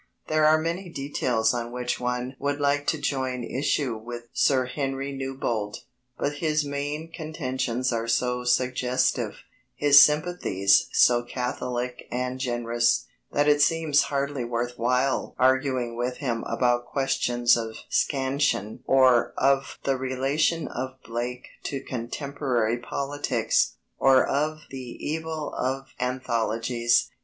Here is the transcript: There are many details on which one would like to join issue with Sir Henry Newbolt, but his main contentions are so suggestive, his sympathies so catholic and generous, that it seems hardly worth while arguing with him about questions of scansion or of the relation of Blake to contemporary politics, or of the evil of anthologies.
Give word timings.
There 0.29 0.47
are 0.47 0.57
many 0.57 0.89
details 0.89 1.53
on 1.53 1.71
which 1.71 1.99
one 1.99 2.35
would 2.39 2.59
like 2.59 2.87
to 2.87 2.97
join 2.97 3.43
issue 3.43 3.95
with 3.95 4.29
Sir 4.33 4.65
Henry 4.65 5.11
Newbolt, 5.13 5.81
but 6.17 6.37
his 6.37 6.65
main 6.65 7.11
contentions 7.11 7.93
are 7.93 8.07
so 8.07 8.43
suggestive, 8.43 9.43
his 9.75 9.99
sympathies 9.99 10.89
so 10.91 11.21
catholic 11.21 12.07
and 12.11 12.39
generous, 12.39 13.05
that 13.31 13.47
it 13.47 13.61
seems 13.61 14.01
hardly 14.01 14.43
worth 14.43 14.73
while 14.75 15.35
arguing 15.37 15.95
with 15.95 16.17
him 16.17 16.43
about 16.47 16.87
questions 16.87 17.55
of 17.55 17.77
scansion 17.87 18.79
or 18.87 19.35
of 19.37 19.77
the 19.83 19.97
relation 19.97 20.67
of 20.67 20.99
Blake 21.05 21.47
to 21.65 21.79
contemporary 21.79 22.79
politics, 22.79 23.75
or 23.99 24.25
of 24.25 24.61
the 24.71 24.95
evil 25.05 25.53
of 25.53 25.89
anthologies. 25.99 27.11